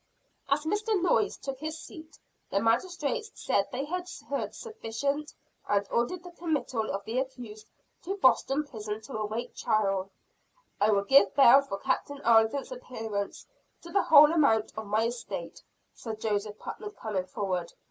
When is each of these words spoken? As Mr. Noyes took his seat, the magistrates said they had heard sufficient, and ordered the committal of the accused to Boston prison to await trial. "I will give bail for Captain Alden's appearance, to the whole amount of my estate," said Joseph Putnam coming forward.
As 0.49 0.65
Mr. 0.65 0.99
Noyes 0.99 1.37
took 1.37 1.59
his 1.59 1.77
seat, 1.77 2.17
the 2.49 2.59
magistrates 2.59 3.29
said 3.35 3.67
they 3.71 3.85
had 3.85 4.09
heard 4.31 4.55
sufficient, 4.55 5.31
and 5.69 5.87
ordered 5.91 6.23
the 6.23 6.31
committal 6.31 6.89
of 6.91 7.05
the 7.05 7.19
accused 7.19 7.69
to 8.01 8.17
Boston 8.17 8.63
prison 8.65 8.99
to 9.01 9.13
await 9.15 9.55
trial. 9.55 10.09
"I 10.79 10.89
will 10.89 11.03
give 11.03 11.35
bail 11.35 11.61
for 11.61 11.77
Captain 11.77 12.19
Alden's 12.23 12.71
appearance, 12.71 13.45
to 13.83 13.91
the 13.91 14.01
whole 14.01 14.31
amount 14.33 14.75
of 14.75 14.87
my 14.87 15.05
estate," 15.05 15.61
said 15.93 16.19
Joseph 16.19 16.57
Putnam 16.57 16.93
coming 16.99 17.27
forward. 17.27 17.71